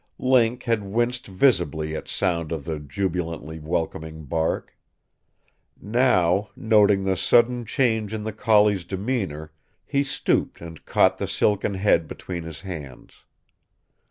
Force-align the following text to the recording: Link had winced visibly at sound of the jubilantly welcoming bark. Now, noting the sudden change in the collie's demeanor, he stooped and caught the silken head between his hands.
Link 0.17 0.63
had 0.63 0.83
winced 0.83 1.27
visibly 1.27 1.95
at 1.95 2.07
sound 2.07 2.51
of 2.51 2.65
the 2.65 2.79
jubilantly 2.79 3.59
welcoming 3.59 4.25
bark. 4.25 4.75
Now, 5.79 6.49
noting 6.55 7.03
the 7.03 7.15
sudden 7.15 7.65
change 7.65 8.11
in 8.11 8.23
the 8.23 8.33
collie's 8.33 8.83
demeanor, 8.83 9.51
he 9.85 10.03
stooped 10.03 10.59
and 10.59 10.83
caught 10.87 11.19
the 11.19 11.27
silken 11.27 11.75
head 11.75 12.07
between 12.07 12.41
his 12.45 12.61
hands. 12.61 13.25